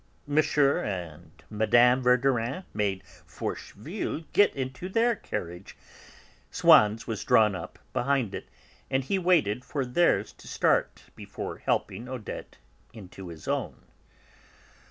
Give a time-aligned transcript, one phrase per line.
[0.27, 0.39] M.
[0.39, 2.01] and Mme.
[2.01, 5.77] Verdurin made Forcheville get into their carriage;
[6.49, 8.47] Swann's was drawn up behind it,
[8.89, 12.57] and he waited for theirs to start before helping Odette
[12.93, 13.85] into his own.